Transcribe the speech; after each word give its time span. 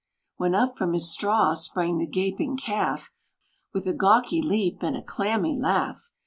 When 0.37 0.55
up 0.55 0.79
from 0.79 0.93
his 0.93 1.11
straw 1.13 1.53
sprang 1.53 1.99
the 1.99 2.07
gaping 2.07 2.57
Calf, 2.57 3.13
With 3.71 3.85
a 3.87 3.93
gawky 3.93 4.41
leap 4.41 4.81
and 4.81 4.97
a 4.97 5.03
clammy 5.03 5.55
laugh. 5.55 6.11